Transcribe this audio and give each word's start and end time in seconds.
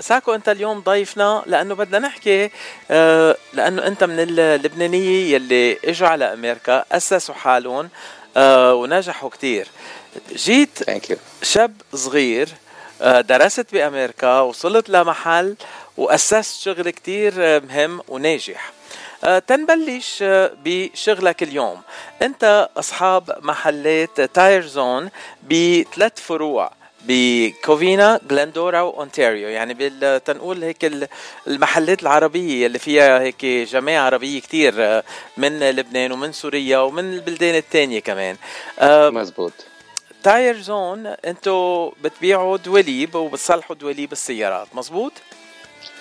ساكو 0.00 0.34
أنت 0.34 0.48
اليوم 0.48 0.80
ضيفنا 0.80 1.42
لأنه 1.46 1.74
بدنا 1.74 1.98
نحكي 1.98 2.50
آه 2.90 3.36
لأنه 3.52 3.86
أنت 3.86 4.04
من 4.04 4.16
اللبنانية 4.18 5.34
يلي 5.34 5.78
اجوا 5.84 6.08
على 6.08 6.32
أمريكا 6.32 6.84
أسسوا 6.92 7.34
حالهم 7.34 7.88
آه 8.36 8.74
ونجحوا 8.74 9.30
كتير. 9.30 9.68
جيت 10.32 10.78
شاب 11.42 11.74
صغير 11.94 12.48
آه 13.02 13.20
درست 13.20 13.66
بأمريكا 13.72 14.40
وصلت 14.40 14.90
لمحل 14.90 15.56
وأسست 15.96 16.60
شغل 16.60 16.90
كتير 16.90 17.32
مهم 17.60 18.00
وناجح. 18.08 18.72
تنبلش 19.46 20.24
بشغلك 20.64 21.42
اليوم. 21.42 21.82
أنت 22.22 22.68
أصحاب 22.76 23.38
محلات 23.42 24.20
تاير 24.20 24.66
زون 24.66 25.10
بثلاث 25.50 26.12
فروع. 26.16 26.72
بكوفينا 27.06 28.20
جلندورا 28.30 28.80
وأونتاريو 28.80 29.48
يعني 29.48 29.90
تنقول 30.18 30.64
هيك 30.64 30.92
المحلات 31.46 32.02
العربية 32.02 32.66
اللي 32.66 32.78
فيها 32.78 33.20
هيك 33.20 33.44
جماعة 33.44 34.04
عربية 34.04 34.40
كتير 34.40 35.02
من 35.36 35.70
لبنان 35.70 36.12
ومن 36.12 36.32
سوريا 36.32 36.78
ومن 36.78 37.12
البلدان 37.12 37.54
الثانية 37.54 38.00
كمان. 38.00 38.36
آه، 38.78 39.10
مزبوط. 39.10 39.52
تاير 40.22 40.60
زون 40.60 41.06
انتو 41.06 41.90
بتبيعوا 42.04 42.56
دواليب 42.56 43.14
وبتصلحوا 43.14 43.76
دواليب 43.76 44.12
السيارات 44.12 44.68
مزبوط؟ 44.74 45.12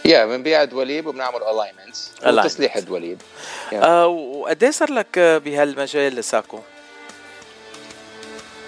yeah 0.06 0.26
بنبيع 0.26 0.64
دواليب 0.64 1.08
وبنعمل 1.08 1.38
ال 1.38 1.44
alignments 1.44 2.12
وتصليح 2.26 2.76
الدواليب. 2.76 3.22
آه 3.74 4.08
وقد 4.08 4.66
صار 4.66 4.92
لك 4.92 5.20
بهالمجال 5.20 6.24
ساكو؟ 6.24 6.60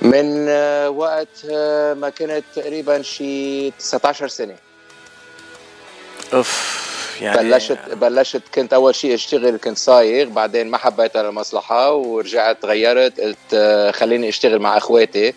من 0.04 0.46
آه، 0.50 0.90
وقت 0.90 1.46
آه، 1.52 1.94
ما 1.94 2.10
كنت 2.10 2.44
تقريبا 2.56 3.02
شي 3.02 3.72
19 3.72 4.28
سنة. 4.28 4.56
أوف 6.34 6.84
يعني 7.22 7.50
بلشت 7.50 7.80
بلشت 7.92 8.42
كنت 8.56 8.74
أول 8.74 8.96
شيء 8.96 9.14
أشتغل 9.14 9.58
كنت 9.58 9.78
صايغ 9.78 10.30
بعدين 10.30 10.68
ما 10.68 10.78
حبيت 10.78 11.16
المصلحه 11.16 11.94
ورجعت 11.94 12.66
غيرت 12.66 13.22
قلت 13.22 13.38
آه، 13.54 13.92
خليني 13.92 14.30
أشتغل 14.30 14.60
مع 14.60 14.78
إخواتي. 14.78 15.34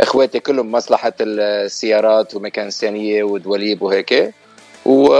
إخواتي 0.00 0.40
كلهم 0.40 0.72
مصلحة 0.72 1.12
السيارات 1.20 2.34
وميكانسيانيه 2.34 3.22
ودواليب 3.22 3.82
وهيك. 3.82 4.34
و... 4.84 5.16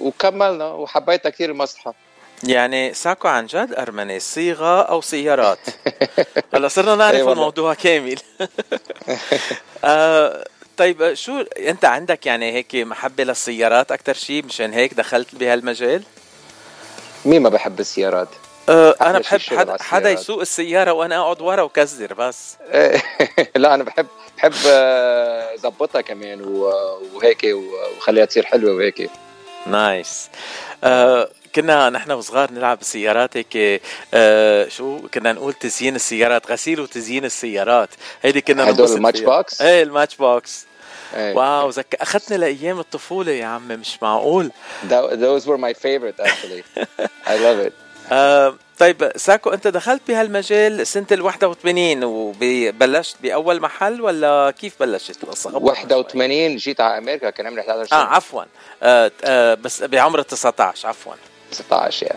وكملنا 0.00 0.66
وحبيتها 0.66 1.30
كثير 1.30 1.50
المصلحة. 1.50 1.94
يعني 2.42 2.94
ساكو 2.94 3.28
عن 3.28 3.46
جد 3.46 3.74
أرمني 3.78 4.20
صيغة 4.20 4.82
أو 4.82 5.00
سيارات. 5.00 5.58
هلا 6.54 6.68
صرنا 6.68 6.94
نعرف 6.94 7.28
الموضوع 7.28 7.74
كامل. 7.74 8.18
آه 9.84 10.44
طيب 10.76 11.14
شو 11.14 11.44
أنت 11.58 11.84
عندك 11.84 12.26
يعني 12.26 12.52
هيك 12.52 12.74
محبة 12.74 13.24
للسيارات 13.24 13.92
أكثر 13.92 14.14
شيء 14.14 14.44
مشان 14.44 14.72
هيك 14.72 14.94
دخلت 14.94 15.34
بهالمجال؟ 15.34 16.02
مين 17.24 17.42
ما 17.42 17.48
بحب 17.48 17.80
السيارات. 17.80 18.28
أه 18.68 18.94
أنا 19.00 19.18
بحب 19.18 19.40
حدا, 19.40 19.76
حدا 19.80 20.10
يسوق 20.10 20.40
السيارة 20.40 20.92
وأنا 20.92 21.18
أقعد 21.18 21.40
ورا 21.40 21.62
وكزر 21.62 22.14
بس. 22.14 22.56
لا 23.56 23.74
أنا 23.74 23.84
بحب 23.84 24.06
بحب 24.36 24.54
آه، 24.66 25.56
ظبطها 25.56 26.00
كمان 26.00 26.40
وهيك 27.14 27.46
وخليها 27.96 28.24
تصير 28.24 28.44
حلوة 28.46 28.74
وهيك. 28.74 29.10
نايس. 29.66 30.28
أه 30.84 31.30
كنا 31.54 31.90
نحن 31.90 32.10
وصغار 32.10 32.52
نلعب 32.52 32.78
بالسيارات 32.78 33.36
هيك 33.36 33.82
آه 34.14 34.68
شو 34.68 35.08
كنا 35.14 35.32
نقول 35.32 35.52
تزيين 35.52 35.94
السيارات 35.96 36.50
غسيل 36.50 36.80
وتزيين 36.80 37.24
السيارات. 37.24 37.88
هيدي 38.22 38.40
كنا 38.40 38.70
هدول 38.70 38.92
ال 38.92 39.20
Matchbox؟ 39.20 39.62
إيه 39.62 39.82
ال 39.82 40.16
Matchbox. 40.16 40.66
أيه. 41.16 41.34
wow 41.34 41.70
زك 41.70 41.94
اخذتني 42.00 42.36
لأيام 42.36 42.78
الطفولة 42.80 43.32
يا 43.32 43.46
عمي 43.46 43.76
مش 43.76 44.02
معقول. 44.02 44.50
Those 44.90 45.42
were 45.46 45.58
my 45.58 45.72
favorite 45.72 46.20
actually. 46.20 46.62
I 47.26 47.36
love 47.36 47.66
it. 47.68 47.72
آه 48.12 48.54
طيب 48.78 49.12
ساكو 49.16 49.50
أنت 49.50 49.68
دخلت 49.68 50.02
بهالمجال 50.08 50.86
سنة 50.86 51.06
ال 51.12 51.22
81 51.22 52.04
وبلشت 52.04 53.16
بأول 53.22 53.60
محل 53.60 54.00
ولا 54.00 54.50
كيف 54.60 54.74
بلشت 54.80 55.24
القصة؟ 55.24 55.56
81 55.56 56.56
جيت 56.56 56.80
على 56.80 56.98
أمريكا 56.98 57.30
كان 57.30 57.46
عمري 57.46 57.60
11 57.60 57.90
سنه 57.90 57.98
آه 57.98 58.04
عفوا. 58.04 58.42
آه 58.82 59.12
آه 59.24 59.54
بس 59.54 59.82
بعمر 59.82 60.22
19 60.22 60.88
عفوا. 60.88 61.12
19 61.50 62.06
yeah. 62.06 62.16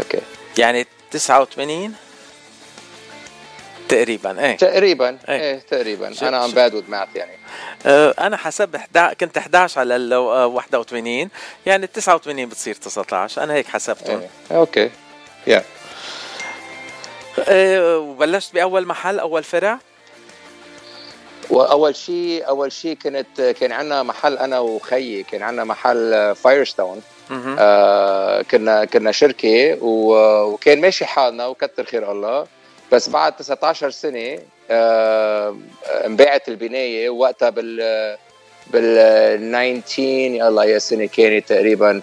okay 0.00 0.20
يعني 0.58 0.86
89 1.10 1.94
تقريبا 3.88 4.40
إيه. 4.40 4.56
تقريبا 4.56 5.18
إيه, 5.28 5.40
إيه 5.40 5.58
تقريبا. 5.58 6.14
أنا 6.22 6.36
عم 6.36 6.50
bad 6.50 6.74
with 6.74 6.90
math 6.90 7.08
يعني. 7.14 7.32
آه 7.86 8.14
أنا 8.20 8.36
حسب 8.36 8.76
حدا 8.76 9.12
كنت 9.12 9.38
11 9.38 9.80
على 9.80 9.96
ال 9.96 10.14
81 10.14 11.28
يعني 11.66 11.86
89 11.86 12.46
بتصير 12.46 12.74
19 12.74 13.42
أنا 13.42 13.54
هيك 13.54 13.66
حسبتهم 13.66 14.20
إيه. 14.20 14.56
okay. 14.56 15.58
yeah. 15.60 15.61
yeah. 15.61 15.62
إيه 17.48 17.98
وبلشت 17.98 18.54
بأول 18.54 18.86
محل 18.86 19.18
أول 19.18 19.44
فرع؟ 19.44 19.78
وأول 21.50 21.96
شيء 21.96 22.48
أول 22.48 22.72
شيء 22.72 22.96
كانت 22.96 23.40
كان 23.40 23.72
عندنا 23.72 24.02
محل 24.02 24.38
أنا 24.38 24.58
وخيي 24.58 25.22
كان 25.22 25.42
عندنا 25.42 25.64
محل 25.64 26.34
فايرستون 26.36 27.02
آه 27.58 28.42
كنا 28.42 28.84
كنا 28.84 29.12
شركة 29.12 29.78
وكان 29.82 30.80
ماشي 30.80 31.04
حالنا 31.04 31.46
وكتر 31.46 31.84
خير 31.84 32.12
الله. 32.12 32.46
بس 32.92 33.08
بعد 33.08 33.36
19 33.36 33.90
سنة 33.90 34.38
آه 34.70 35.56
انباعت 36.06 36.48
البناية 36.48 37.10
وقتها 37.10 37.50
بال 37.50 38.16
بال 38.66 39.82
19 39.82 40.02
يلا 40.02 40.62
يا 40.64 40.78
سنة 40.78 41.06
كانت 41.06 41.48
تقريبا 41.48 42.02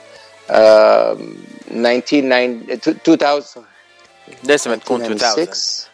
آه 0.49 1.17
19 1.71 3.37
2000 3.37 3.61
لازم 4.43 4.75
تكون 4.75 5.05
2000 5.05 5.41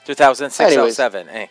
2006 0.09 0.81
أو 0.81 0.89
7 0.89 1.21
إيه 1.21 1.29
إيه. 1.29 1.49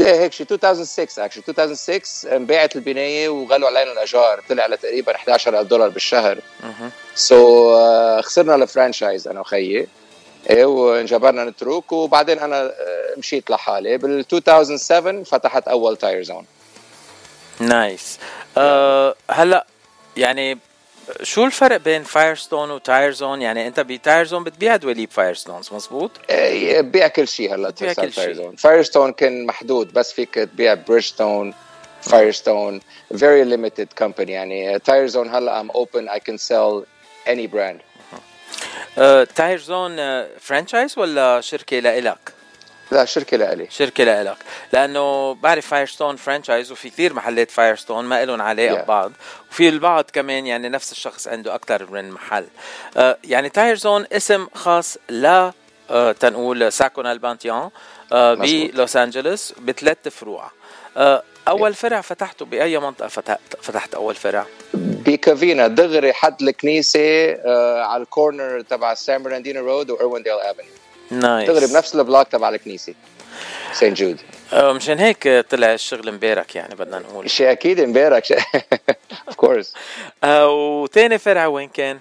هيك 0.00 0.32
شيء 0.32 0.46
2006 0.52 1.24
اكشلي 1.24 1.42
2006 1.48 2.36
انباعت 2.36 2.76
البناية 2.76 3.28
وغلوا 3.28 3.68
علينا 3.68 3.92
الايجار 3.92 4.42
طلع 4.48 4.66
لتقريبا 4.66 5.16
11000 5.16 5.66
دولار 5.66 5.88
بالشهر. 5.88 6.38
so 7.14 7.36
so, 7.36 8.22
uh, 8.22 8.24
خسرنا 8.24 8.54
ال 8.54 8.61
franchise 8.61 9.28
أنا 9.28 9.40
وخيي. 9.40 9.86
إيه 10.50 10.64
وانجبرنا 10.64 11.44
نترك 11.44 11.92
وبعدين 11.92 12.38
أنا 12.38 12.68
uh, 12.68 13.18
مشيت 13.18 13.50
لحالي. 13.50 13.98
بال 13.98 14.18
2007 14.32 15.22
فتحت 15.22 15.68
أول 15.68 15.96
تاير 15.96 16.22
زون 16.22 16.44
nice 17.60 18.18
هلأ 19.30 19.66
يعني 20.16 20.58
شو 21.22 21.44
الفرق 21.44 21.76
بين 21.76 22.02
فايرستون 22.02 22.70
وتاير 22.70 23.10
زون 23.10 23.42
يعني 23.42 23.66
انت 23.66 23.80
بتاير 23.80 24.24
زون 24.24 24.44
بتبيع 24.44 24.76
دواليب 24.76 25.10
فايرستونز 25.10 25.72
مزبوط 25.72 26.10
إيه، 26.30 26.80
بيع 26.80 27.08
كل 27.08 27.28
شيء 27.28 27.54
هلا 27.54 27.70
بتبيع 27.70 27.92
كل 27.92 28.12
شيء. 28.12 28.56
فايرستون 28.56 29.12
كان 29.12 29.46
محدود 29.46 29.92
بس 29.92 30.12
فيك 30.12 30.34
تبيع 30.34 30.74
بريدجستون 30.74 31.54
فايرستون 32.02 32.80
very 33.14 33.44
limited 33.44 34.04
company. 34.04 34.28
يعني 34.28 34.78
تاير 34.78 35.06
زون 35.06 35.28
هلا 35.28 35.62
I'm 35.62 35.76
open 35.76 36.08
I 36.08 36.18
can 36.18 36.38
sell 36.38 36.84
any 37.26 37.46
brand. 37.46 37.80
تاير 39.34 39.58
زون 39.58 39.96
franchise 40.40 40.98
ولا 40.98 41.40
شركة 41.40 41.78
لإلك؟ 41.78 42.37
لا 42.90 43.04
شركة 43.04 43.36
لإلي 43.36 43.66
شركة 43.70 44.04
لإلك 44.04 44.36
لأنه 44.72 45.34
بعرف 45.34 45.66
فايرستون 45.66 46.16
franchise 46.16 46.72
وفي 46.72 46.90
كثير 46.90 47.14
محلات 47.14 47.50
فايرستون 47.50 48.04
ما 48.04 48.24
لهم 48.24 48.42
علاقه 48.42 48.68
Yeah. 48.68 48.82
ببعض 48.82 49.12
وفي 49.50 49.68
البعض 49.68 50.04
كمان 50.12 50.46
يعني 50.46 50.68
نفس 50.68 50.92
الشخص 50.92 51.28
عنده 51.28 51.54
أكثر 51.54 51.90
من 51.90 52.10
محل. 52.10 52.46
آه، 52.96 53.18
يعني 53.24 53.48
تاير 53.48 53.76
زون 53.76 54.06
اسم 54.12 54.46
خاص 54.54 54.98
ل 55.10 55.50
آه، 55.90 56.12
تنقول 56.12 56.72
ساكو 56.72 57.06
نالبانديان 57.06 57.70
آه،. 58.12 58.34
بلوس 58.34 58.96
أنجلوس 58.96 59.52
بثلاث 59.58 60.08
فروع. 60.08 60.50
آه، 60.96 61.22
أول 61.48 61.74
فرع 61.74 62.00
فتحته 62.00 62.44
بأي 62.44 62.78
منطقة 62.78 63.08
فتحت 63.08 63.40
فتحت 63.62 63.94
أول 63.94 64.14
فرع؟ 64.14 64.46
بكوفينا 64.74 65.66
دغري 65.66 66.12
حد 66.12 66.42
الكنيسة 66.42 67.00
آه 67.00 67.82
على 67.82 68.02
ال 68.02 68.10
corner 68.10 68.60
تبع 68.60 68.94
سان 68.94 69.22
برناردينو 69.22 69.60
Road 69.60 69.90
و 69.90 69.94
Irwindale 69.94 70.32
Avenue 70.32 70.70
nice 71.10 71.50
دغري 71.50 71.66
بنفس 71.66 71.94
ال 71.94 72.00
block 72.00 72.28
تبع 72.28 72.48
الكنيسة. 72.48 72.94
سين 73.72 73.94
good. 73.94 74.20
آه، 74.52 74.72
مشان 74.72 74.98
هيك 74.98 75.28
طلع 75.50 75.74
الشغل 75.74 76.12
مبارك 76.12 76.56
يعني 76.56 76.74
بدنا 76.74 76.98
نقول. 76.98 77.30
شيء 77.30 77.52
أكيد 77.52 77.80
مبارك. 77.80 78.22
of 79.28 79.36
course 79.36 79.74
وتاني 80.24 81.18
فرع 81.18 81.46
وين 81.46 81.68
كان؟ 81.68 81.98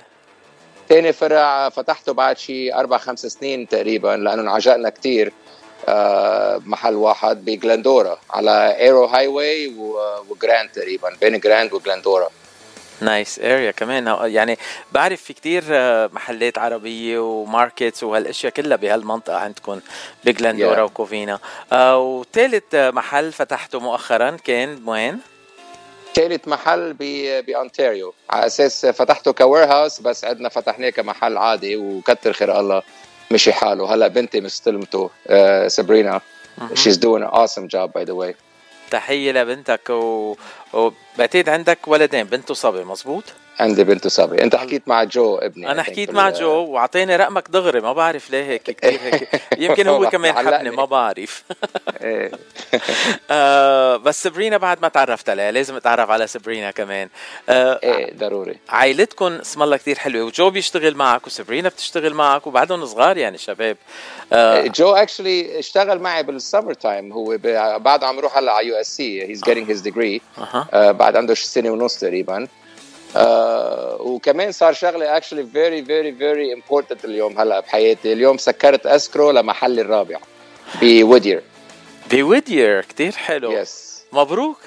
ثاني 0.89 1.13
فرع 1.13 1.69
فتحته 1.69 2.13
بعد 2.13 2.37
شيء 2.37 2.75
أربع 2.75 2.97
خمس 2.97 3.19
سنين 3.25 3.67
تقريبا 3.67 4.07
لأنه 4.07 4.41
انعجقنا 4.41 4.89
كثير 4.89 5.33
آه 5.87 6.61
محل 6.65 6.95
واحد 6.95 7.45
بجلاندورا 7.45 8.19
على 8.29 8.77
Arrow 8.79 9.05
Highway 9.05 9.73
وجراند 10.29 10.69
تقريبا 10.69 11.09
بين 11.21 11.39
جراند 11.39 11.73
وجلاندورا 11.73 12.29
nice 13.01 13.39
area 13.39 13.71
كمان. 13.71 14.17
يعني 14.21 14.57
بعرف 14.91 15.21
في 15.21 15.33
كتير 15.33 15.63
آه، 15.71 16.09
محلات 16.13 16.57
عربية 16.57 17.19
و 17.19 17.30
markets 17.30 18.03
وهالأشياء 18.03 18.53
كلها 18.53 18.77
بهالمنطقة 18.77 19.37
عندكم 19.37 19.79
بجلاندورا 20.25 20.75
Yeah. 20.75 20.79
وكوفينا 20.79 21.39
آه 21.73 21.97
وثالث 21.99 22.75
آه، 22.75 22.91
محل 22.91 23.31
فتحته 23.31 23.79
مؤخرا 23.79 24.37
كان 24.43 24.81
وين؟ 24.85 25.19
ثالث 26.15 26.47
محل 26.47 26.93
ب- 26.99 27.45
بأونتاريو 27.45 28.13
على 28.29 28.45
أساس 28.45 28.85
فتحته 28.85 29.31
ك 29.31 29.65
warehouse 29.65 29.99
بس 30.01 30.25
عندنا 30.25 30.49
فتحناه 30.49 30.89
كمحل 30.89 31.37
عادي 31.37 31.75
وكتر 31.75 32.33
خير 32.33 32.59
الله 32.59 32.81
مشي 33.31 33.53
حاله. 33.53 33.93
هلأ 33.93 34.07
بنتي 34.07 34.41
مستلمته 34.41 35.09
آه 35.27 35.67
سابرينا 35.67 36.21
doing 36.85 37.21
an 37.23 37.31
awesome 37.33 37.67
job 37.75 37.89
by 37.99 38.05
the 38.09 38.13
way. 38.15 38.33
تحية 38.91 39.31
لبنتك 39.31 39.89
و... 39.89 40.35
وبعتقد 40.73 41.49
عندك 41.49 41.87
ولدين 41.87 42.23
بنت 42.23 42.51
وصبي 42.51 42.83
مزبوط؟ 42.83 43.23
عندي 43.59 43.83
بنت 43.83 44.07
صبي 44.07 44.43
انت 44.43 44.55
حكيت 44.55 44.87
مع 44.87 45.03
جو 45.03 45.35
ابني 45.35 45.71
أنا 45.71 45.83
حكيت 45.83 46.11
مع 46.13 46.29
جو 46.29 46.51
وأعطيني 46.51 47.15
رقمك 47.15 47.49
دغري 47.49 47.81
ما 47.81 47.93
بعرف 47.93 48.31
ليه 48.31 48.43
هيك 48.43 48.63
كثير 48.63 48.99
هيك. 49.03 49.41
يمكن 49.57 49.87
هو 49.87 50.09
كمان. 50.09 50.33
حبني 50.33 50.69
ما 50.69 50.85
بعرف. 50.85 51.43
إيه. 52.01 52.31
آه 53.31 53.97
بس 53.97 54.23
سابرينا 54.23 54.57
بعد 54.57 54.81
ما 54.81 54.87
تعرفت 54.87 55.29
عليها 55.29 55.51
لازم 55.51 55.75
أتعرف 55.75 56.09
على 56.09 56.27
سابرينا 56.27 56.71
كمان. 56.71 57.09
آه 57.49 57.79
إيه 57.83 58.13
ضروري. 58.17 58.57
عائلتكم 58.69 59.33
اسم 59.33 59.63
الله 59.63 59.77
كثير 59.77 59.99
حلوة 59.99 60.23
وجو 60.25 60.49
بيشتغل 60.49 60.95
معك 60.95 61.27
وسابرينا 61.27 61.69
بتشتغل 61.69 62.13
معك 62.13 62.47
وبعدهم 62.47 62.85
صغار 62.85 63.17
يعني 63.17 63.37
شباب. 63.37 63.77
آه 64.33 64.67
جو 64.67 64.89
actually 64.89 65.59
اشتغل 65.59 65.99
معي 65.99 66.23
بال 66.23 66.36
summer 66.36 66.73
time 66.73 67.13
هو 67.13 67.37
بعد 67.79 68.03
عم 68.03 68.17
يروح 68.17 68.37
هلا 68.37 68.51
على 68.51 68.67
USC 68.67 68.97
he's 68.97 69.23
getting 69.29 69.69
his 69.69 69.81
degree 69.81 70.21
أها. 70.73 70.91
بعد 70.91 71.15
عنده 71.15 71.33
سنة 71.33 71.69
ونص 71.69 71.99
تقريبا. 71.99 72.47
آه 73.15 73.97
وكمان 74.01 74.51
صار 74.51 74.73
شغلة 74.73 75.17
actually 75.17 75.45
very 75.45 75.85
very 75.85 76.15
very 76.15 76.53
important 76.53 77.05
اليوم 77.05 77.39
هلأ 77.39 77.59
بحياتي. 77.59 78.13
اليوم 78.13 78.37
سكرت 78.37 78.85
escrow 78.85 79.31
لمحلي 79.31 79.81
الرابع 79.81 80.19
بودير 80.81 81.43
بويدير 82.11 82.81
كثير 82.81 83.11
حلو. 83.11 83.51
yes 83.51 84.03
مبروك. 84.13 84.57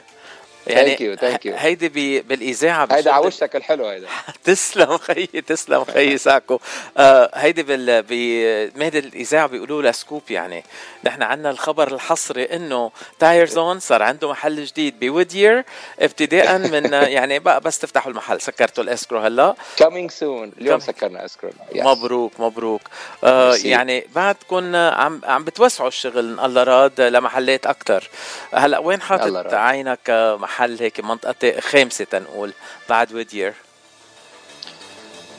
Thank 0.69 1.01
you, 1.01 1.17
thank 1.17 1.45
you. 1.45 1.53
هيدي 1.57 1.89
بي 1.89 2.21
بالإذاعة 2.21 2.89
هيدا 2.91 3.13
على 3.13 3.27
وشك 3.27 3.57
الحلو 3.57 3.87
هيدا 3.87 4.07
تسلم 4.45 4.99
خيي 4.99 5.27
تسلم 5.27 5.85
خيي 5.85 6.19
ساكو 6.27 6.61
آه 6.97 7.31
هيدي 7.35 7.63
بال 7.63 8.03
بمهد 8.09 8.95
الإذاعة 8.97 9.47
بيقولوا 9.47 9.83
لها 9.83 9.93
scoop 9.93 10.23
يعني 10.31 10.65
نحن 11.05 11.23
عندنا 11.23 11.51
الخبر 11.51 11.95
الحصري 11.95 12.45
إنه 12.45 12.91
تاير 13.19 13.47
زون 13.47 13.79
صار 13.81 14.03
عنده 14.03 14.31
محل 14.31 14.65
جديد 14.65 15.01
بودير 15.01 15.65
ابتداء 16.01 16.59
من 16.59 16.93
يعني 17.17 17.39
بقى 17.39 17.61
بس 17.61 17.79
تفتحوا 17.79 18.11
المحل 18.13 18.41
سكرتوا 18.41 18.85
ال 18.85 18.90
escrow 18.90 19.19
هلا 19.19 19.55
coming 19.83 20.11
soon 20.21 20.59
اليوم. 20.59 20.81
سكرنا 20.81 21.25
escrow 21.25 21.51
yes. 21.51 21.77
مبروك 21.87 22.33
مبروك 22.41 22.81
آه. 23.25 23.55
يعني 23.65 24.07
بعدكم 24.15 24.77
عم 24.77 25.21
عم 25.25 25.45
بتوسعوا 25.45 25.89
الشغل 25.89 26.41
إن 26.41 26.46
الله 26.46 26.63
راد 26.63 27.01
لمحلات 27.01 27.67
أكثر 27.67 28.09
هلا 28.55 28.79
وين 28.79 29.01
حاطط. 29.01 29.55
عينك 29.55 29.99
آه، 30.09 30.37
محل 30.51 30.77
هيك 30.81 31.01
منطقة 31.01 31.61
خامسة 31.61 32.05
تنقول 32.05 32.53
بعد 32.89 33.13
ودير 33.15 33.55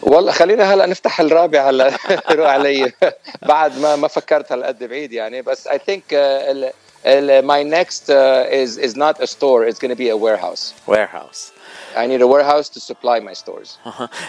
والله 0.01 0.31
خلينا 0.31 0.73
هلا 0.73 0.85
نفتح 0.85 1.19
الرابع 1.19 1.69
هلا 1.69 1.93
علي. 2.29 2.93
بعد 3.41 3.79
ما 3.79 3.95
ما 3.95 4.07
فكرت 4.07 4.51
هالقد 4.51 4.83
بعيد 4.83 5.13
يعني 5.13 5.41
بس 5.41 5.67
uh, 6.11 6.13
ال- 6.13 6.63
ال- 6.63 6.73
my 7.03 7.63
next 7.63 8.09
uh, 8.09 8.45
is 8.61 8.77
is 8.77 8.95
not 8.95 9.19
a 9.21 9.27
store 9.27 9.65
it's 9.65 9.79
going 9.79 9.89
to 9.89 9.95
be 9.95 10.09
a 10.09 10.17
warehouse. 10.17 10.73
house 10.87 11.51
I 11.95 12.07
need 12.07 12.21
a 12.21 12.27
warehouse 12.27 12.69
to 12.69 12.79
supply 12.79 13.19
my 13.19 13.33
stores. 13.33 13.77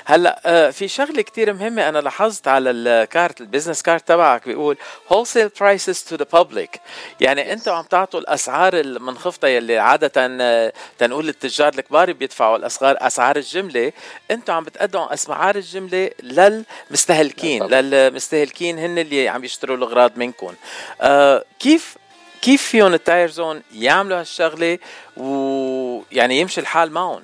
هلأ 0.05 0.41
آه، 0.47 0.71
في 0.71 0.89
شغلة 0.89 1.23
كتير 1.23 1.53
مهمة 1.53 1.89
أنا 1.89 1.99
لاحظت 1.99 2.49
على 2.49 2.71
ال 2.71 2.85
card 2.85 3.41
ال 3.41 3.45
business 3.45 3.83
card 3.83 4.09
تبعك 4.09 4.49
بيقول 4.49 4.77
wholesale 5.11 5.51
prices 5.61 6.13
to 6.13 6.17
the 6.17 6.39
public. 6.39 6.79
يعني 7.21 7.53
أنتم 7.53 7.73
عم 7.73 7.85
تعطوا 7.85 8.21
الأسعار 8.21 8.75
المنخفضه 8.75 9.49
يلي 9.49 9.79
عادة 9.79 10.13
آه، 10.17 10.73
تنقول 10.99 11.29
التجار 11.29 11.73
الكبار 11.75 12.13
بيدفعوا 12.13 12.57
الاسعار 12.57 12.97
أسعار 13.01 13.37
الجملة. 13.37 13.93
أنتم 14.31 14.53
عم 14.53 14.65
بتقدموا 14.65 15.15
أسعار 15.15 15.57
الجملة 15.57 16.11
للمستهلكين. 16.23 17.63
للمستهلكين 17.63 18.79
هن 18.79 18.99
اللي 18.99 19.29
عم 19.29 19.45
يشتروا 19.45 19.77
الأغراض 19.77 20.17
منكم. 20.17 20.55
آه، 21.01 21.45
كيف 21.59 21.97
كيف 22.43 22.63
فيهم 22.63 22.95
التاير 22.95 23.31
زون 23.31 23.63
يعملوا 23.75 24.21
هالشغلة 24.21 24.79
ويعني 25.17 26.41
يمشي 26.41 26.61
الحال 26.61 26.93
معهم؟ 26.93 27.23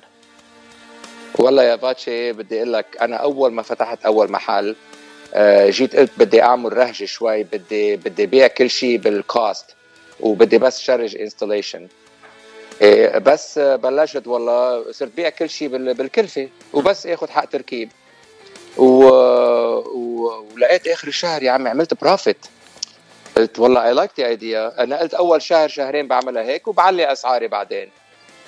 والله 1.35 1.63
يا 1.63 1.75
باتشي 1.75 2.31
بدي 2.33 2.57
أقول 2.57 2.73
لك 2.73 2.85
أنا 3.01 3.15
أول 3.15 3.53
ما 3.53 3.61
فتحت 3.61 4.05
أول 4.05 4.31
محل 4.31 4.75
آه، 5.33 5.69
جيت 5.69 5.95
قلت 5.95 6.11
بدي 6.17 6.41
أعمل 6.41 6.77
رهجة 6.77 7.05
شوي 7.05 7.43
بدي 7.43 7.95
بدي 7.95 8.25
بيع 8.25 8.47
كل 8.47 8.69
شيء 8.69 8.97
بال 8.97 9.20
cost 9.20 9.65
وبدي 10.19 10.57
بس 10.57 10.79
charge 10.81 11.15
installation 11.17 11.87
بس 13.15 13.59
بلشت 13.59 14.27
والله 14.27 14.91
صرت 14.91 15.11
بيع 15.15 15.29
كل 15.29 15.49
شيء 15.49 15.67
بال- 15.67 15.93
بالكلفة 15.93 16.49
وبس 16.73 17.07
أخذ 17.07 17.29
حق 17.29 17.45
تركيب. 17.45 17.89
و... 18.77 18.83
و... 18.83 20.45
ولقيت 20.53 20.87
آخر 20.87 21.07
الشهر 21.07 21.43
يا 21.43 21.51
عمي 21.51 21.69
عملت 21.69 21.93
profit 22.01 22.37
قلت 23.39 23.59
والله 23.59 23.87
I 23.87 23.93
like 23.93 24.11
the 24.19 24.25
idea 24.25 24.83
أنا 24.83 24.99
قلت 24.99 25.13
أول 25.13 25.41
شهر 25.41 25.69
شهرين 25.69 26.07
بعملها 26.07 26.43
هيك 26.43 26.67
وبعلي 26.67 27.11
أسعاري 27.11 27.47
بعدين. 27.47 27.89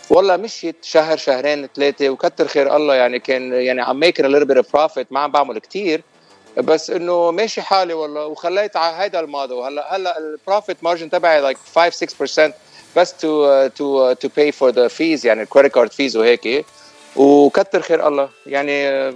والله 0.09 0.37
مشيت 0.37 0.75
شهر 0.81 1.17
شهرين 1.17 1.67
ثلاثة 1.75 2.09
وكتر 2.09 2.47
خير 2.47 2.75
الله 2.75 2.95
يعني 2.95 3.19
كان 3.19 3.53
يعني 3.53 3.81
عم 3.81 3.99
making 3.99 4.25
little 4.25 4.45
bit 4.45 4.73
profit 4.73 5.11
ما 5.11 5.19
عم 5.19 5.31
بعمل 5.31 5.59
كتير. 5.59 6.01
بس 6.57 6.89
إنه 6.89 7.31
ماشي 7.31 7.61
حالي 7.61 7.93
والله 7.93 8.25
وخليت 8.25 8.75
على 8.75 8.95
هيدا 9.03 9.19
الماضي. 9.19 9.53
وهلا 9.53 9.95
هلأ 9.95 10.17
ال 10.17 10.27
profit 10.27 10.83
margin 10.83 11.09
تبعي 11.09 11.41
like 11.41 11.57
5 11.75 12.07
6% 12.49 12.53
بس 12.95 13.13
to 13.13 13.67
to 13.67 14.13
to 14.13 14.27
pay 14.37 14.51
for 14.51 14.69
the 14.69 14.87
fees 14.87 15.25
يعني 15.25 15.41
ال 15.41 15.46
credit 15.46 15.73
card 15.73 15.91
fees 15.91 16.17
وهيك. 16.17 16.65
وكتر 17.15 17.81
خير 17.81 18.07
الله. 18.07 18.29
يعني 18.45 19.11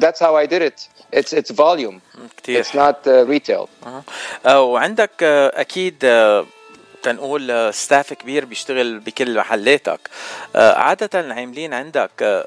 that's 0.00 0.18
how 0.18 0.34
I 0.34 0.46
did 0.46 0.62
it. 0.62 0.88
It's 1.16 1.32
it's 1.32 1.50
volume. 1.50 2.00
كتير. 2.36 2.64
It's 2.64 2.74
not 2.74 3.06
uh, 3.06 3.24
retail. 3.28 3.68
آه، 4.46 4.62
وعندك 4.62 5.10
آه، 5.22 5.60
أكيد 5.60 6.04
آه، 6.04 6.46
تنقول 7.02 7.74
staff 7.74 8.12
كبير 8.12 8.44
بيشتغل 8.44 8.98
بكل 8.98 9.38
محلاتك. 9.38 10.00
آه، 10.56 10.72
عادة 10.72 11.20
العاملين 11.20 11.74
عندك 11.74 12.44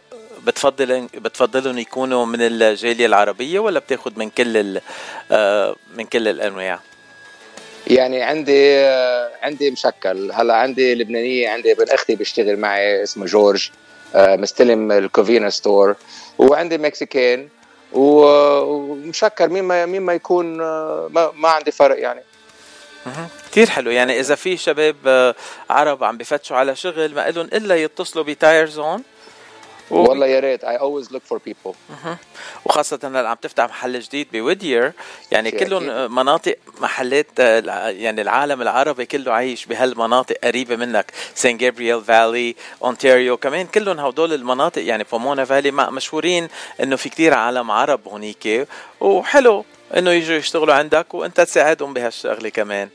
بتفضل 0.47 1.07
بتفضلهم 1.13 1.77
يكونوا 1.77 2.25
من 2.25 2.41
الجالية 2.41 3.05
العربية 3.05 3.59
ولا 3.59 3.79
بتاخد 3.79 4.17
من 4.17 4.29
كل 4.29 4.81
آه، 5.31 5.75
من 5.95 6.05
كل 6.05 6.27
الأنواع؟ 6.27 6.79
يعني 7.87 8.23
عندي 8.23 8.85
عندي 9.41 9.71
مشكل. 9.71 10.31
هلأ 10.31 10.55
عندي 10.55 10.95
لبنانية 10.95 11.49
عندي 11.49 11.71
ابن 11.71 11.89
أختي 11.89 12.15
بيشتغل 12.15 12.57
معي 12.57 13.03
اسمه 13.03 13.25
جورج. 13.25 13.69
مستلم 14.17 14.91
ال 14.91 15.00
Covina 15.00 15.50
store 15.50 15.95
وعندي 16.38 16.77
Mexican. 16.77 17.47
ومشكر 17.93 19.50
مين 19.50 19.63
ما 19.63 19.86
مين 19.86 20.01
ما 20.01 20.13
يكون 20.13 20.57
ما, 21.07 21.31
ما 21.36 21.50
عندي 21.50 21.71
فرق 21.71 22.00
يعني. 22.00 22.21
كثير 23.51 23.69
حلو. 23.69 23.91
يعني 23.91 24.19
إذا 24.19 24.36
في 24.36 24.57
شباب 24.57 25.36
عرب 25.69 26.03
عم 26.03 26.17
بفتشوا 26.17 26.57
على 26.57 26.75
شغل 26.75 27.15
ما 27.15 27.29
لهم 27.29 27.45
إلا 27.45 27.75
يتصلوا 27.75 28.24
ب 28.24 28.32
Tire 28.32 28.67
Zone 28.69 29.03
والله 29.91 30.27
يا 30.27 30.39
ريت. 30.39 30.65
I 30.65 30.77
always 30.77 31.12
look 31.12 31.24
for 31.34 31.39
people. 31.39 31.75
وخاصة 32.65 33.00
هلا 33.03 33.29
عم 33.29 33.38
تفتح 33.41 33.65
محل 33.65 34.00
جديد 34.00 34.27
بودير 34.32 34.94
يعني 35.32 35.51
كلهم 35.51 36.15
مناطق 36.15 36.56
محلات 36.82 37.39
يعني 37.39 38.22
العالم 38.22 38.62
العربي 38.62 39.06
كله 39.06 39.34
عايش 39.34 39.65
بهالمناطق 39.65 40.36
قريبة 40.44 40.75
منك. 40.75 41.12
سان 41.36 41.58
جابرييل 41.58 42.03
Valley 42.03 42.55
اونتاريو 42.84 43.38
كمان 43.38 43.67
كلهم 43.67 44.00
هدول 44.00 44.34
المناطق 44.34 44.82
يعني 44.82 45.06
بومونا 45.12 45.46
Valley 45.45 45.71
مشهورين 45.72 46.48
إنه 46.84 46.96
في 46.96 47.10
كتير 47.10 47.34
عالم 47.34 47.72
عرب 47.72 48.08
هونيك. 48.08 48.67
وحلو 49.01 49.65
إنه 49.98 50.12
يجوا 50.12 50.36
يشتغلوا 50.36 50.74
عندك 50.74 51.13
وأنت 51.13 51.41
تساعدهم 51.41 51.94
بهالشغلة 51.94 52.50
كمان. 52.50 52.89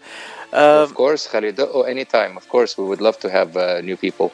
of 0.53 0.91
course 0.95 1.29
خلي 1.29 1.51
دقوا 1.51 1.87
anytime. 1.87 2.37
Of 2.37 2.49
course 2.49 2.77
we 2.79 2.85
would 2.85 3.01
love 3.01 3.19
to 3.19 3.29
have 3.31 3.57
uh, 3.57 3.81
new 3.81 3.97
people. 3.97 4.31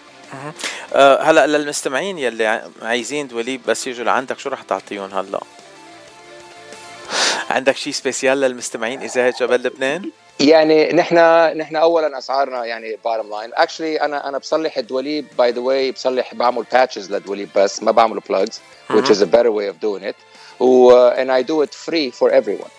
هلا 0.96 1.46
للمستمعين 1.46 2.18
يلي 2.18 2.62
عايزين 2.82 3.28
دوليب 3.28 3.60
بس 3.66 3.86
يجوا 3.86 4.04
لعندك 4.04 4.38
شو 4.38 4.48
رح 4.48 4.62
تعطيهم 4.62 5.14
هلا؟ 5.14 5.40
عندك 7.50 7.76
شيء 7.76 7.92
special 7.92 8.40
للمستمعين 8.40 9.02
إذاعة 9.02 9.30
جبل 9.30 9.62
لبنان؟ 9.62 10.10
يعني 10.40 10.92
نحن 10.92 11.16
نحن 11.58 11.76
اولا 11.76 12.18
أسعارنا 12.18 12.64
يعني 12.64 12.98
bottom 13.04 13.30
line 13.30 13.50
actually 13.54 14.00
أنا 14.00 14.28
أنا 14.28 14.38
بصلح 14.38 14.78
الدوليب 14.78 15.26
by 15.38 15.50
the 15.50 15.60
way 15.60 15.92
بصلح 15.92 16.34
بعمل 16.34 16.64
patches 16.72 17.12
للدوليب 17.12 17.48
بس 17.56 17.82
ما 17.82 17.90
بعمل 17.90 18.20
plugs 18.28 18.60
which 18.90 19.10
is 19.10 19.20
a 19.20 19.26
better 19.26 19.52
way 19.52 19.68
of 19.68 19.80
doing 19.80 20.02
it. 20.02 20.16
و 20.60 21.10
and 21.10 21.30
I 21.30 21.42
do 21.42 21.62
it 21.62 21.74
free 21.74 22.10
for 22.10 22.30
everyone. 22.30 22.70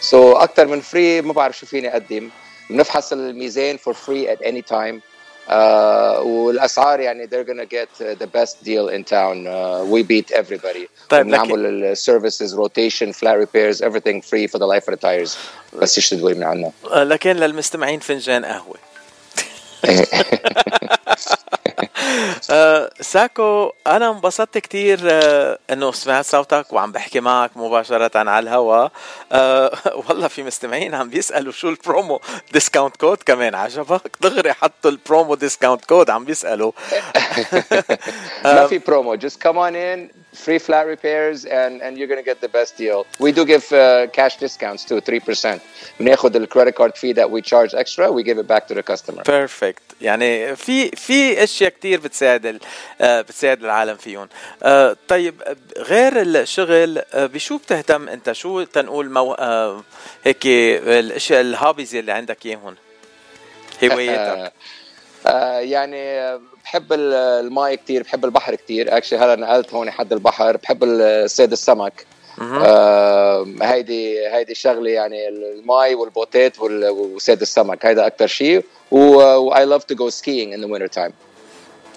So 0.00 0.14
أكثر 0.14 0.66
من 0.66 0.80
فري 0.80 1.22
ما 1.22 1.32
بعرف 1.32 1.58
شو 1.58 1.66
فيني 1.66 1.88
أقدم. 1.92 2.30
بنفحص 2.70 3.12
الميزان 3.12 3.78
for 3.78 3.92
free 3.92 4.28
at 4.28 4.46
any 4.46 4.62
time. 4.62 5.09
uh, 5.47 5.51
والاسعار 6.25 6.99
يعني 6.99 7.27
they're 7.27 7.43
gonna 7.43 7.65
get 7.65 8.19
the 8.19 8.27
best 8.27 8.63
deal 8.63 8.89
in 8.89 9.03
town 9.03 9.47
uh, 9.47 9.83
we 9.83 10.03
beat 10.03 10.31
everybody 10.31 10.87
طيب 11.09 11.25
بنعمل 11.25 11.65
السيرفيسز 11.65 12.55
روتيشن 12.55 13.11
فلات 13.11 13.35
ريبيرز 13.35 13.83
everything 13.83 14.21
free 14.21 14.47
for 14.47 14.59
the 14.59 14.67
life 14.67 14.87
of 14.87 14.93
the 14.93 15.01
tires 15.01 15.37
بس 15.73 15.97
يشتروا 15.97 16.33
من 16.33 16.43
عنا 16.43 16.71
لكن 16.95 17.35
للمستمعين 17.35 17.99
فنجان 17.99 18.45
قهوه 18.45 18.77
أه 22.50 22.90
ساكو 23.00 23.72
أنا 23.86 24.10
انبسطت 24.10 24.58
كثير 24.58 25.00
أه 25.04 25.58
إنه 25.70 25.92
سمعت 25.92 26.24
صوتك 26.24 26.72
وعم 26.72 26.92
بحكي 26.92 27.20
معك 27.20 27.56
مباشرة 27.56 28.18
على 28.18 28.38
الهواء 28.38 28.92
أه 29.32 29.72
والله 30.08 30.28
في 30.28 30.42
مستمعين 30.42 30.94
عم 30.94 31.08
بيسألوا 31.08 31.52
شو 31.52 31.68
ال 31.68 31.77
promo 31.77 32.20
discount 32.52 32.96
code 32.96 33.18
كمان 33.26 33.54
عجبك؟ 33.54 34.10
دغري 34.20 34.52
حطوا 34.52 34.90
البرومو 34.90 35.34
ديسكاونت 35.34 35.84
كود 35.84 36.10
عم 36.10 36.24
بيسألوا. 36.24 36.72
ما 38.44 38.66
في 38.66 38.78
promo 38.78 39.16
come 39.16 39.56
on 39.56 39.74
in. 39.74 40.20
Free 40.32 40.58
flat 40.58 40.86
repairs 40.86 41.44
and 41.44 41.82
and 41.82 41.98
you're 41.98 42.10
going 42.12 42.22
to 42.24 42.30
get 42.32 42.40
the 42.40 42.48
best 42.48 42.76
deal. 42.76 43.06
We 43.18 43.32
do 43.32 43.44
give 43.44 43.64
uh, 43.72 44.06
cash 44.12 44.36
discounts 44.36 44.84
too, 44.84 45.00
3%. 45.00 45.60
بناخذ 46.00 46.36
ال 46.36 46.42
credit 46.42 46.76
card 46.76 46.92
fee 46.96 47.12
that 47.12 47.30
we 47.30 47.42
charge 47.42 47.74
extra, 47.74 48.10
we 48.12 48.22
give 48.22 48.38
it 48.38 48.46
back 48.46 48.66
to 48.68 48.74
the 48.74 48.82
customer. 48.82 49.22
Perfect. 49.22 49.80
يعني 50.00 50.56
في 50.56 50.90
في 50.90 51.42
اشياء 51.44 51.70
كثير 51.70 52.00
بتساعد 52.00 52.60
بتساعد 53.00 53.64
العالم 53.64 53.96
فيهم. 53.96 54.28
uh, 54.62 54.66
طيب 55.08 55.42
غير 55.78 56.20
الشغل 56.22 57.02
uh, 57.12 57.16
بشو 57.16 57.58
بتهتم 57.58 58.08
انت؟ 58.08 58.32
شو 58.32 58.62
تنقول 58.62 59.10
مو... 59.10 59.34
uh, 59.34 59.82
هيك 60.24 60.46
الاشياء 60.46 61.40
ال 61.40 61.47
hobbies 61.47 61.94
اللي 61.94 62.12
عندك 62.12 62.46
اياهم؟ 62.46 62.76
هواياتك 63.84 64.38
آه 64.38 64.52
يعني 65.58 66.38
بحب 66.64 66.92
الماي 66.92 67.76
كتير 67.76 68.02
بحب 68.02 68.24
البحر 68.24 68.54
كتير. 68.54 68.96
actually 68.96 69.18
هلا 69.18 69.36
نقلت 69.36 69.74
هون 69.74 69.90
حد 69.90 70.12
البحر 70.12 70.56
بحب 70.56 70.84
صيد 71.26 71.52
السمك. 71.52 72.06
آه 72.40 73.46
هيدي 73.62 74.28
هيدي 74.28 74.54
شغله 74.54 74.90
يعني 74.90 75.28
الماي 75.28 75.94
والبوتات 75.94 76.60
وصيد 76.60 77.40
السمك. 77.40 77.86
هيدا 77.86 78.06
أكثر 78.06 78.26
شيء 78.26 78.64
و 78.90 79.54
I 79.54 79.64
love 79.64 79.84
to 79.86 79.94
go 79.94 80.10
skiing 80.10 80.52
in 80.52 80.60
the 80.60 80.68
winter 80.68 80.88
time 80.88 81.12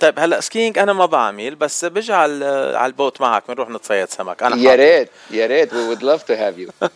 طيب 0.04 0.20
هلا 0.20 0.40
skiing 0.42 0.80
أنا 0.80 0.94
ما 0.94 1.06
بعمل 1.06 1.56
بس 1.56 1.86
بجي 1.86 2.14
على 2.14 2.46
على 2.76 2.86
البوت 2.86 3.22
معك 3.22 3.44
بنروح 3.48 3.70
نتصيد 3.70 4.10
سمك. 4.10 4.44
أنا 4.44 4.56
يا 4.56 4.76
ريت 4.76 5.10
يا 5.32 5.48
ريت 5.48 5.72
we 5.72 5.74
would 5.96 6.02
love 6.04 6.22
to 6.26 6.36
have 6.36 6.58
you. 6.68 6.72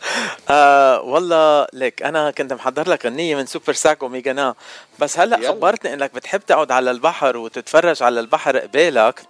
آه 0.50 1.02
والله 1.02 1.68
ليك 1.74 2.04
أنا 2.04 2.32
كنت 2.32 2.54
محضر 2.54 2.90
لك 2.90 3.06
غنيه 3.06 3.36
من 3.36 3.46
سوبر 3.46 3.74
ساكو 3.74 4.08
ميجانا 4.08 4.56
بس 5.00 5.20
هلا 5.20 5.38
يلا. 5.38 5.48
خبرتني 5.48 5.94
إنك 5.94 6.14
بتحب 6.16 6.40
تقعد 6.48 6.72
على 6.72 6.92
البحر 6.92 7.38
وتتفرج 7.38 8.04
على 8.04 8.20
البحر 8.20 8.58
قبالك. 8.58 9.22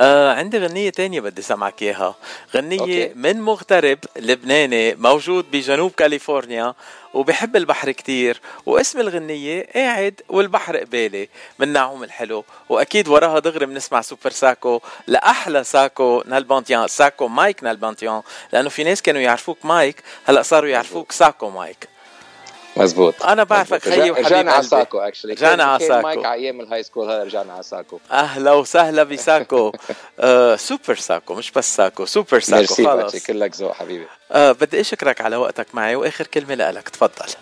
آه 0.00 0.32
عندي 0.32 0.58
غنية 0.58 0.90
تانية 0.90 1.20
بدي 1.20 1.42
سمعك 1.42 1.82
إياها. 1.82 2.14
غنية 2.54 2.80
أوكي. 2.80 3.12
من 3.14 3.40
مغترب 3.40 3.98
لبناني 4.16 4.94
موجود 4.94 5.50
بجنوب 5.50 5.90
كاليفورنيا 5.90 6.74
وبحب 7.14 7.56
البحر 7.56 7.90
كتير. 7.90 8.40
واسم 8.66 9.00
الغنية 9.00 9.66
قاعد 9.74 10.20
والبحر 10.28 10.76
قبالي 10.76 11.28
من 11.58 11.68
نعوم 11.68 12.04
الحلو. 12.04 12.44
وأكيد 12.68 13.08
وراها 13.08 13.38
دغري 13.38 13.66
بنسمع 13.66 14.00
سوبر 14.00 14.30
ساكو. 14.30 14.80
لأحلى 15.06 15.64
ساكو 15.64 16.22
نالبانتيان 16.26 16.88
ساكو 16.88 17.28
مايك 17.28 17.64
نالبانتيان. 17.64 18.22
لأنه 18.52 18.68
في 18.68 18.84
ناس 18.84 19.02
كانوا 19.02 19.20
يعرفوك 19.20 19.58
مايك 19.64 20.02
هلأ 20.24 20.42
صاروا 20.42 20.68
يعرفوك 20.68 21.12
ساكو 21.12 21.50
مايك. 21.50 21.88
مزبوط. 22.76 23.22
أنا 23.22 23.44
بعرفك 23.44 23.82
خيي 23.82 24.10
وحبيب 24.10 24.26
رجعنا 24.26 24.52
على 24.52 24.62
ساكو 24.62 24.98
actually 24.98 25.32
رجعنا 25.32 25.64
على 25.64 25.86
ساكو 25.86 26.02
مايك 26.02 26.24
على 26.24 26.34
أيام 26.34 26.60
ال 26.60 26.82
high 26.82 26.93
school 26.93 27.10
هلا 27.10 27.22
رجعنا 27.22 27.52
على 27.52 27.62
ساكو 27.62 27.98
أهلا 28.10 28.52
وسهلا 28.52 29.02
بساكو. 29.02 29.72
آه 30.20 30.56
سوبر 30.56 30.94
ساكو 30.94 31.34
مش 31.34 31.50
بس 31.50 31.76
ساكو 31.76 32.04
سوبر 32.04 32.40
ساكو 32.40 32.74
خلص 32.74 33.26
كلك 33.26 33.56
ذوق 33.56 33.72
حبيبي. 33.72 34.06
آه 34.32 34.52
بدي 34.52 34.80
أشكرك 34.80 35.20
على 35.20 35.36
وقتك 35.36 35.66
معي 35.74 35.96
وآخر 35.96 36.26
كلمة 36.26 36.54
لك 36.54 36.88
تفضل. 36.88 37.34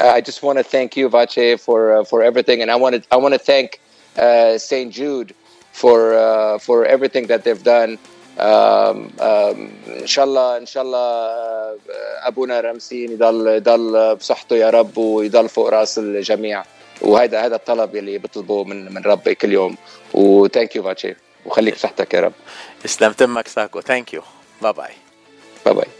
I 0.00 0.20
just 0.20 0.42
want 0.42 0.58
to 0.58 0.64
thank 0.64 0.96
you, 0.96 1.08
Vache, 1.08 1.58
for 1.66 1.80
uh, 1.92 2.04
for 2.04 2.22
everything, 2.22 2.62
and 2.62 2.70
I 2.70 2.76
want 2.76 2.94
to 2.96 3.00
I 3.10 3.16
want 3.16 3.34
to 3.34 3.42
thank 3.52 3.80
uh, 4.16 4.56
St. 4.70 4.92
Jude 4.98 5.34
for 5.72 5.98
uh, 6.14 6.58
for 6.66 6.78
everything 6.94 7.24
that 7.26 7.40
they've 7.44 7.64
done. 7.76 7.98
إن 8.38 10.06
شاء 10.06 10.24
الله 10.24 10.56
إن 10.56 10.66
شاء 10.66 10.82
الله 10.82 10.98
أبونا 12.26 12.60
رمسين 12.60 13.12
يضل 13.12 13.46
يضل 13.46 14.16
بصحته 14.16 14.56
يا 14.56 14.70
رب 14.70 14.98
ويضل 14.98 15.48
فوق 15.48 15.68
رأس 15.68 15.98
الجميع. 15.98 16.64
وهذا 17.00 17.46
هذا 17.46 17.56
الطلب 17.56 17.94
يلي 17.94 18.18
بطلبه 18.18 18.64
من 18.64 18.94
من 18.94 19.02
ربي 19.02 19.34
كل 19.34 19.52
يوم. 19.52 19.76
و 20.14 20.24
thank 20.24 20.76
you 20.76 20.82
فاتشي. 20.82 21.16
وخليك 21.46 21.74
بصحتك 21.74 22.14
يا 22.14 22.20
رب. 22.20 22.32
اسلم 22.84 23.12
تمك 23.12 23.48
ساكو. 23.48 23.80
thank 23.80 24.14
you 24.14 24.22
bye 24.62 24.72
bye 24.72 24.94
bye 25.64 25.74
bye 25.74 25.88